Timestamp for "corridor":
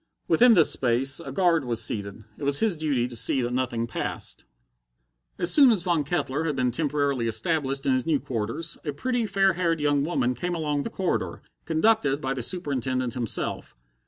10.89-11.43